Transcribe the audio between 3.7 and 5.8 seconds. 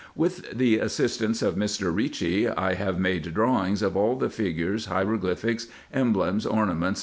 of all the figures, hieroglyphics,